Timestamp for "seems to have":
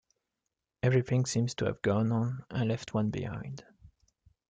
1.27-1.83